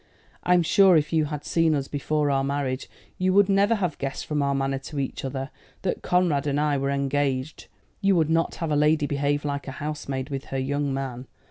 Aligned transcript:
"I'm 0.41 0.63
sure, 0.63 0.97
if 0.97 1.13
you 1.13 1.25
had 1.25 1.45
seen 1.45 1.75
us 1.75 1.87
before 1.87 2.31
our 2.31 2.43
marriage, 2.43 2.89
you 3.19 3.33
would 3.33 3.47
never 3.47 3.75
have 3.75 3.99
guessed 3.99 4.25
from 4.25 4.41
our 4.41 4.55
manner 4.55 4.79
to 4.79 4.97
each 4.97 5.23
other 5.23 5.51
that 5.83 6.01
Conrad 6.01 6.47
and 6.47 6.59
I 6.59 6.75
were 6.79 6.89
engaged. 6.89 7.67
You 8.01 8.15
would 8.15 8.31
not 8.31 8.55
have 8.55 8.71
a 8.71 8.75
lady 8.75 9.05
behave 9.05 9.45
like 9.45 9.67
a 9.67 9.73
housemaid 9.73 10.31
with 10.31 10.45
her 10.45 10.57
'young 10.57 10.91
man.' 10.91 11.27